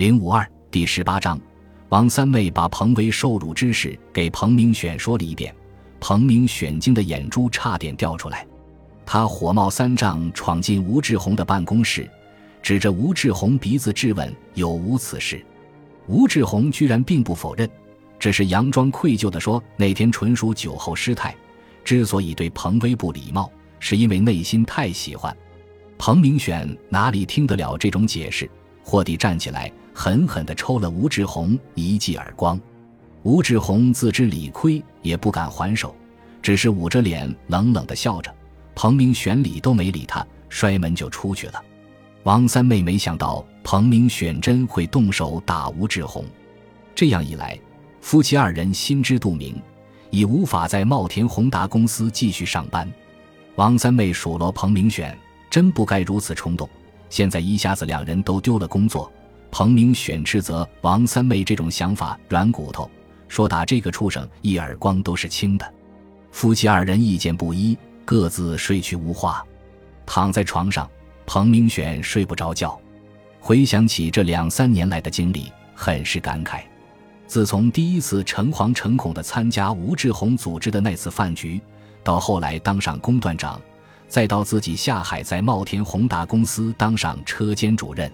[0.00, 1.38] 零五二第十八章，
[1.90, 5.54] 王三妹把彭威受辱之事给彭明选说了一遍，
[6.00, 8.46] 彭明选惊的眼珠差点掉出来，
[9.04, 12.08] 他火冒三丈闯进吴志红的办公室，
[12.62, 15.44] 指着吴志红鼻子质问有无此事。
[16.06, 17.68] 吴志红居然并不否认，
[18.18, 21.36] 只是佯装愧疚地说那天纯属酒后失态，
[21.84, 25.36] 之所以对彭威不礼貌，是因为内心太喜欢。
[25.98, 28.50] 彭明选哪里听得了这种解释，
[28.82, 29.70] 霍地站起来。
[30.02, 32.58] 狠狠地抽了吴志红一记耳光，
[33.22, 35.94] 吴志红自知理亏，也不敢还手，
[36.40, 38.34] 只是捂着脸冷冷地笑着。
[38.74, 41.62] 彭明选理都没理他，摔门就出去了。
[42.22, 46.24] 王三妹没想到彭明选真会动手打吴志红，
[46.94, 47.60] 这样一来，
[48.00, 49.60] 夫妻二人心知肚明，
[50.08, 52.90] 已无法在茂田宏达公司继续上班。
[53.56, 55.14] 王三妹数落彭明选，
[55.50, 56.66] 真不该如此冲动。
[57.10, 59.12] 现在一下子两人都丢了工作。
[59.50, 62.90] 彭明选斥责王三妹这种想法软骨头，
[63.28, 65.74] 说打这个畜生一耳光都是轻的。
[66.30, 69.44] 夫妻二人意见不一，各自睡去无话。
[70.06, 70.88] 躺在床上，
[71.26, 72.80] 彭明选睡不着觉，
[73.40, 76.62] 回想起这两三年来的经历，很是感慨。
[77.26, 81.60] 自从第一次诚惶诚恐地参加吴志红组织的那次饭局，
[82.02, 83.60] 到后来当上工段长，
[84.08, 88.10] 再到自己下海在茂田宏达公司当上车间主任。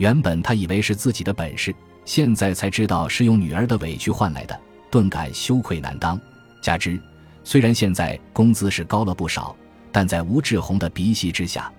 [0.00, 1.74] 原本他以为是自己的本事，
[2.06, 4.58] 现在才知道是用女儿的委屈换来的，
[4.90, 6.18] 顿感羞愧难当。
[6.62, 6.98] 加之，
[7.44, 9.54] 虽然现在工资是高了不少，
[9.92, 11.70] 但在吴志宏的鼻息之下，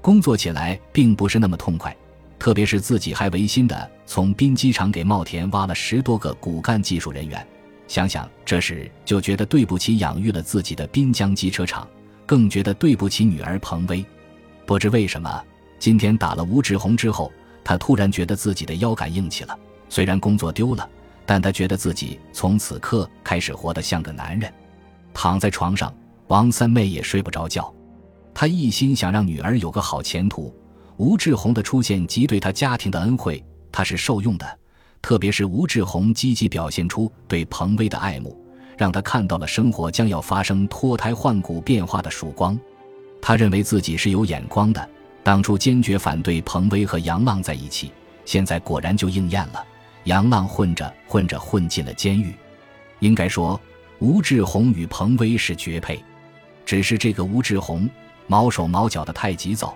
[0.00, 1.94] 工作起来并不是那么痛快。
[2.38, 7.44] 特别是自己还违心的从滨机场给茂田挖了十多个骨干技术人员，
[7.88, 11.84] 想想这时就觉得对不起养育了自己的滨江机车厂，
[12.26, 14.06] 更觉得对不起女儿彭威。
[14.64, 15.42] 不知为什么，
[15.80, 17.32] 今天打了吴志红之后。
[17.66, 20.88] 他突然觉得自己的腰杆硬气了，虽然工作丢了，
[21.26, 24.48] 但他觉得自己从此刻开始活得像个男人。
[25.12, 25.92] 躺在床上，
[26.28, 27.74] 王三妹也睡不着觉。
[28.32, 30.54] 她一心想让女儿有个好前途。
[30.96, 34.58] 吴志红的出现及对他家庭的恩惠，她是受用的。
[35.02, 38.40] 特别是吴志红积极表现出对彭威的爱慕，
[38.78, 42.56] 让她看到了生活将要发生脱胎换骨变化的曙光。
[43.20, 44.88] 他认为自己是有眼光的。
[45.26, 47.90] 当初坚决反对彭威和杨浪在一起，
[48.24, 49.66] 现在果然就应验了。
[50.04, 52.32] 杨浪混着混着混进了监狱。
[53.00, 53.60] 应该说，
[53.98, 56.00] 吴志红与彭威是绝配，
[56.64, 57.90] 只是这个吴志红
[58.28, 59.74] 毛手毛脚的太急躁。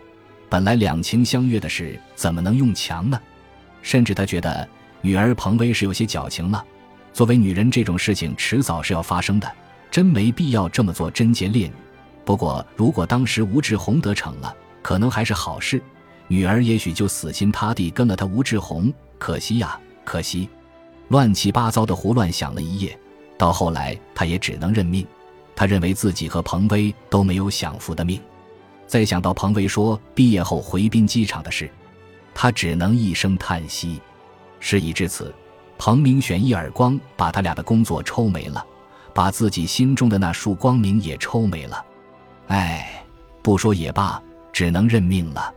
[0.48, 3.20] 本来两情相悦的事，怎么能用强呢？
[3.82, 4.68] 甚至他觉得
[5.00, 6.64] 女儿彭威是有些矫情了。
[7.12, 9.52] 作为女人，这种事情迟早是要发生的，
[9.90, 11.72] 真没必要这么做贞洁烈女。
[12.24, 15.82] 不过，如果当时吴志红得逞了，可能还是好事，
[16.28, 18.92] 女儿也许就死心塌地跟了他吴志红。
[19.18, 20.48] 可惜呀，可惜！
[21.08, 22.98] 乱七八糟的胡乱想了一夜，
[23.36, 25.06] 到后来他也只能认命。
[25.54, 28.18] 他认为自己和彭威都没有享福的命。
[28.86, 31.70] 再想到彭威说毕业后回滨机场的事，
[32.34, 34.00] 他只能一声叹息。
[34.58, 35.34] 事已至此，
[35.76, 38.64] 彭明选一耳光把他俩的工作抽没了，
[39.12, 41.84] 把自己心中的那束光明也抽没了。
[42.46, 43.04] 唉，
[43.42, 44.22] 不说也罢。
[44.52, 45.54] 只能认命了。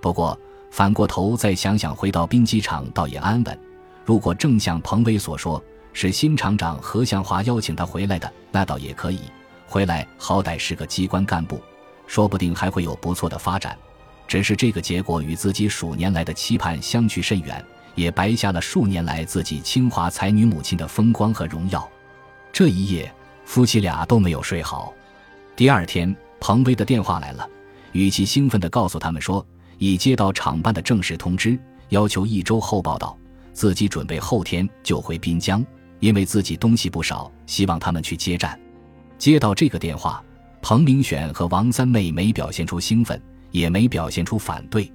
[0.00, 0.38] 不过
[0.70, 3.58] 反过头再想想，回到兵机场倒也安稳。
[4.04, 5.62] 如果正像彭威所说，
[5.92, 9.20] 是新厂长何向华邀请他回来的，那倒也可以。
[9.66, 11.60] 回来好歹是个机关干部，
[12.06, 13.76] 说不定还会有不错的发展。
[14.26, 21.86] 只是这个结果与自己数年来的期盼相去甚远，也白瞎了数年来自己清华才女母亲的风光和荣耀。
[22.52, 23.12] 这一夜，
[23.44, 24.94] 夫妻俩都没有睡好。
[25.56, 27.48] 第二天，彭威的电话来了。
[27.92, 29.44] 语气兴奋地告诉他们说，
[29.78, 33.16] 已接到厂办的正式通知，要求一周后报道，
[33.52, 35.64] 自己准备后天就回滨江，
[36.00, 38.58] 因为自己东西不少，希望他们去接站。
[39.16, 40.22] 接到这个电话，
[40.60, 44.92] 彭明选和王三妹没表现出兴奋，也没表现出反对，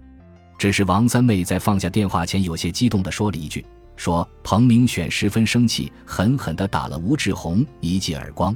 [0.57, 3.65] 只是王三妹在放下电话前有些激动地说了一句
[3.97, 8.55] ：“说彭明选十分生气，狠狠地打了吴志红一记耳光，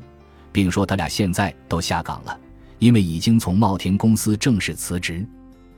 [0.51, 2.39] 并说他俩现在都下岗了。”
[2.79, 5.25] 因为已经从茂田公司正式辞职，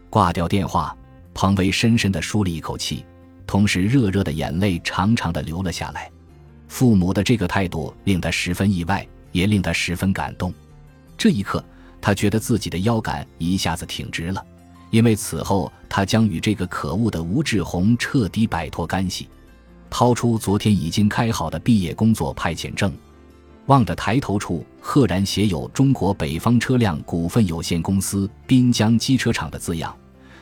[0.09, 0.95] 挂掉电话，
[1.33, 3.05] 彭威深深地舒了一口气，
[3.47, 6.11] 同时热热的眼泪长长的流了下来。
[6.67, 10.53] 父母的这个态度令他十分意外，也令他十分感动。
[11.17, 11.63] 这一刻，
[11.99, 14.45] 他觉得自己的腰杆一下子挺直了，
[14.91, 19.27] 因为此后他将与这个可恶的吴志红彻底摆脱干系。
[19.89, 22.93] 掏出昨天已经开好的毕业工作派遣证。
[23.69, 29.95] 望着抬头处赫然写有“中国北方车辆股份有限公司滨江机车厂”的字样，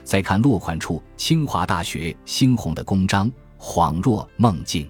[0.06, 3.30] 再看落款处清华大学猩红的公章，
[3.60, 4.90] 恍若梦境。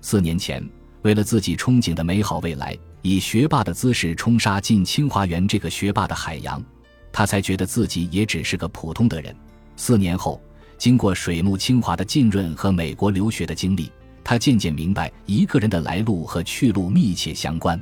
[0.00, 0.66] 四年前，
[1.02, 6.64] 为了自己憧憬的美好未来，以学霸的姿势冲杀进清华园这个学霸的海洋，
[7.12, 9.36] 他才觉得自己也只是个普通的人。
[9.76, 10.40] 四年后，
[10.78, 13.92] 经过水木清华的浸润和美国留学的经历，
[14.28, 17.80] 他渐渐明白，一个人的来路和去路密切相关。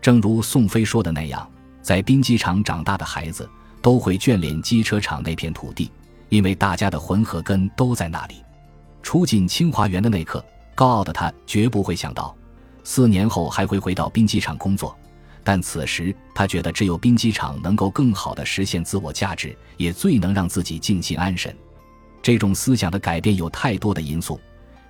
[0.00, 1.44] 正如宋飞说的那样，
[1.82, 3.50] 在兵机场长大的孩子
[3.82, 5.90] 都会眷恋机车厂那片土地，
[6.28, 8.36] 因为大家的魂和根都在那里。
[9.02, 10.44] 初进清华园的那刻。
[10.72, 12.32] 高傲的他绝不会想到，
[12.84, 14.96] 四年后还会回到兵机场工作。
[15.42, 21.52] 但此时他觉得，只有兵机场能够更好的实现自我价值，也最能让自己静心安神。
[22.22, 24.40] 这种思想的改变有太多的因素，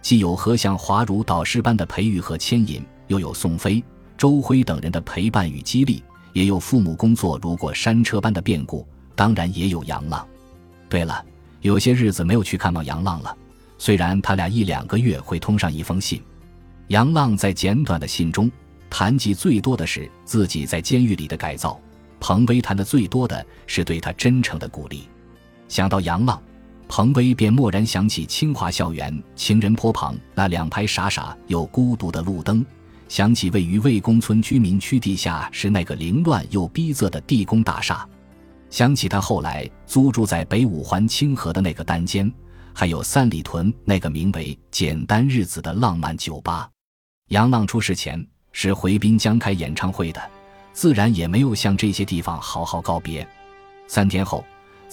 [0.03, 3.83] 既有何向华如导师般的培育和牵引，又有宋飞、
[4.19, 6.03] 周辉等人的陪伴与激励，
[6.33, 10.27] 也有父母工作如过山车般的变故，当然也有杨浪。
[10.89, 11.25] 对了，
[11.61, 13.35] 有些日子没有去看望杨浪了。
[13.79, 16.21] 虽然他俩一两个月会通上一封信，
[16.89, 18.51] 杨浪在简短的信中
[18.91, 21.81] 谈及最多的是自己在监狱里的改造，
[22.19, 25.09] 彭威谈的最多的是对他真诚的鼓励。
[25.69, 26.41] 想到杨浪，
[26.89, 32.65] 彭威便蓦然想起清华校园情人坡旁那两排傻傻又孤独的路灯，
[33.09, 38.07] 想起位于魏公村居民区地下室那个凌乱又逼仄的地宫大厦，
[38.69, 42.31] 想起他后来租住在北五环清河的那个单间。
[42.75, 46.67] 还有三里屯那个名为“简单日子”的浪漫酒吧。
[47.29, 50.21] 杨浪出事前是回滨江开演唱会的，
[50.73, 53.27] 自然也没有向这些地方好好告别。
[53.87, 54.43] 三天后，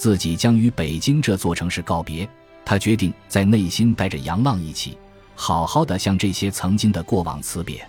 [0.00, 2.26] 自己将与北京这座城市告别。
[2.64, 4.96] 他决定在内心带着杨浪一起，
[5.34, 7.86] 好好的向这些曾经的过往辞别。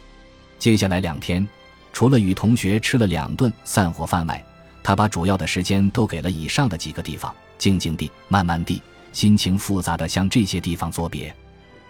[0.60, 1.48] 接下来两天，
[1.94, 4.44] 除了与同学吃了两顿散伙饭外，
[4.84, 8.82] 他把主要的时间都给了以上的几个地方：静静地、慢慢地。
[9.14, 11.34] 心情复杂的向这些地方作别，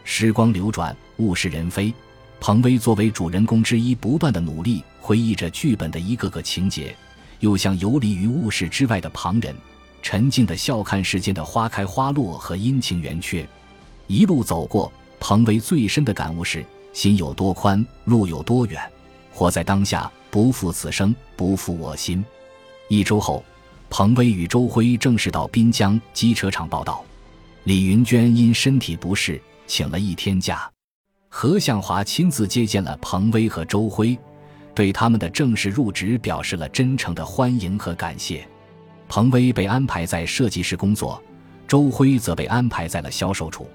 [0.04, 1.92] 时光流转，物是人非。
[2.40, 6.96] 彭威作为主人公之一，不断的努力回忆着剧本的一个个情节，
[7.40, 9.56] 又像游离于物事之外的旁人，
[10.02, 13.48] 沉静的笑看世间的花开花落和阴晴圆缺。
[14.08, 18.82] 一路走过，彭威最深的感悟是：心有多宽，路有多远。
[19.32, 22.24] 活在当下，不负此生，不负我心。
[22.90, 23.44] 一周后，
[23.90, 27.04] 彭威与周辉正式到滨江机车厂报道。
[27.64, 30.70] 李云娟因身体不适，请了一天假。
[31.30, 34.20] 何向华亲自接见了彭威和周辉，
[34.76, 38.46] 对他们的正式入职表示了真诚的欢迎和感谢。
[39.14, 41.22] 彭威被安排在设计室工作，
[41.68, 43.70] 周辉则被安排在了销售处。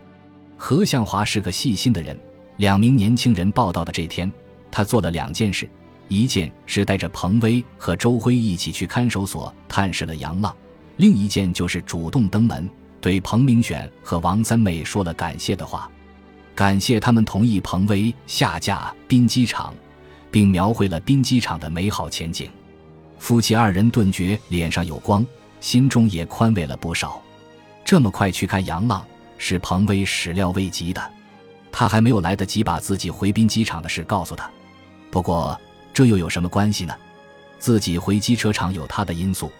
[0.56, 2.18] 何向华是个细心的人。
[2.56, 4.32] 两名年轻人报道的这天，
[4.70, 5.68] 他做了两件事：
[6.08, 10.50] 一件是带着彭威和周辉一起去看守所探视了杨浪；
[10.96, 12.66] 另一件就是主动登门。
[12.98, 15.90] 对彭明选和王三妹说了感谢的话，
[16.54, 19.74] 感谢他们同意彭威下嫁滨机场，
[20.30, 22.48] 并描绘了滨机场的美好前景。
[23.18, 25.26] 夫妻二人顿觉脸上有光，
[25.60, 27.22] 心中也宽慰了不少。
[27.84, 29.04] 这么快去看杨浪，
[29.38, 31.10] 是彭威始料未及的。
[31.70, 34.50] 他还没有来得及把自己回滨机场的事告诉他。
[35.10, 35.58] 不过
[35.92, 36.94] 这又有什么关系呢？
[37.58, 39.50] 自己回机车厂有他的因素，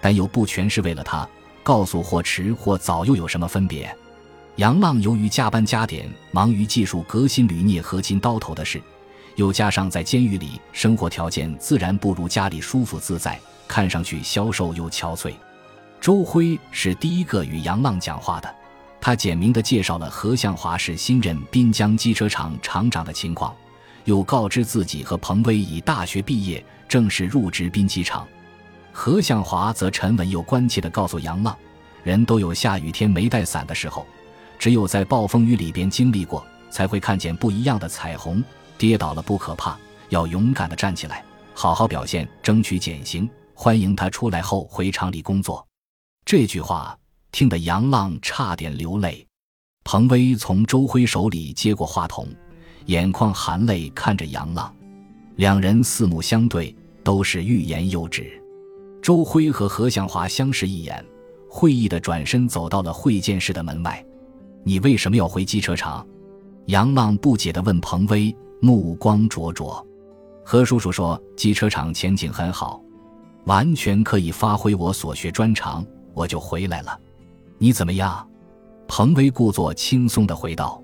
[0.00, 1.28] 但又不全是为了他。
[1.62, 3.94] 告诉或迟或早又有什么分别？
[4.56, 8.82] 杨浪由于加班加点，忙于技术革新铝镍合金刀头的事，
[9.36, 15.32] 又加上在监狱里生活条件自然不如家里舒服自在，看上去消瘦又憔悴。
[16.00, 18.54] 周辉是第一个与杨浪讲话的，
[19.00, 23.54] 他简明地介绍了何向华是新任滨江机车厂厂长的情况，
[24.04, 28.26] 又告知自己和彭威已大学毕业，正式入职滨机厂。
[28.92, 31.56] 何向华则沉稳又关切地告诉杨浪
[32.04, 34.06] ：“人都有下雨天没带伞的时候，
[34.58, 38.42] 只有在暴风雨里边经历过，才会看见不一样的彩虹。
[38.82, 41.24] 跌倒了不可怕，要勇敢地站起来，
[41.54, 43.30] 好好表现，争取减刑。
[43.54, 45.64] 欢迎他出来后回厂里工作。”
[46.26, 46.98] 这句话
[47.30, 49.24] 听得杨浪差点流泪。
[49.84, 52.26] 彭威从周辉手里接过话筒，
[52.86, 54.74] 眼眶含泪看着杨浪，
[55.36, 56.74] 两人四目相对，
[57.04, 58.32] 都是欲言又止。
[59.00, 61.04] 周辉和何向华相视一眼，
[61.48, 64.04] 会意的转身走到了会见室的门外。
[64.64, 66.04] 你为什么要回机车厂？
[66.66, 68.34] 杨浪不解地问彭威，
[68.64, 69.84] 目光灼灼。
[70.44, 72.80] 何叔叔说机车厂前景很好，
[73.46, 76.96] 完全可以发挥我所学专长，我就回来了。
[77.58, 78.24] 你怎么样？
[78.86, 80.80] 彭威故作轻松地回道。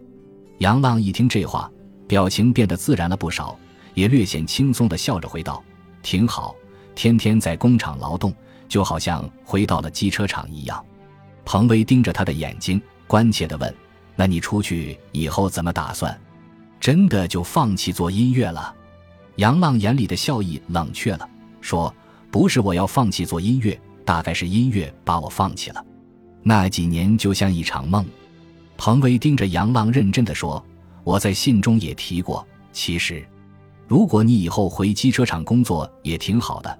[0.59, 1.71] 杨浪一听这话，
[2.09, 3.57] 表情变得自然了不少，
[3.95, 5.63] 也略显轻松地笑着回道
[6.03, 6.57] ：“挺好。”
[6.97, 8.35] 天天在工厂劳动，
[8.67, 10.85] 就好像回到了机车厂一样。
[11.45, 13.73] 彭威盯着他的眼睛，关切地问
[14.17, 16.21] ：“那你出去以后怎么打算？
[16.81, 18.75] 真的就放弃做音乐了？”
[19.37, 21.29] 杨浪眼里的笑意冷却了，
[21.61, 21.95] 说
[22.31, 25.85] ：“不是我要放弃做音乐，大概是音乐把我放弃了。
[26.43, 28.05] 那几年就像一场梦。”
[28.77, 30.65] 彭威盯着杨浪，认真地说
[31.05, 33.27] ：“我在信中也提过，其实，
[33.87, 36.79] 如果你以后回机车厂工作也挺好的。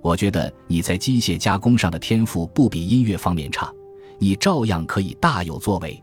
[0.00, 3.72] 我觉得你在机械加工上的天赋不比音乐方面差。”
[4.18, 6.02] 你照样可以大有作为，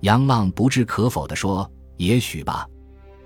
[0.00, 1.66] 杨浪不置可否地说
[1.96, 2.68] ：“也许吧，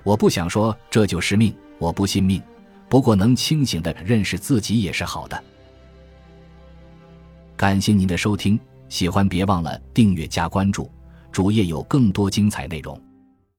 [0.03, 2.43] 我不想说这就是命，我不信命。
[2.89, 5.43] 不过能清醒的认识自己也是好的。”
[7.57, 10.91] 感谢您的收听，喜欢别忘了订阅加关注，
[11.31, 13.01] 主页有更多精彩内容。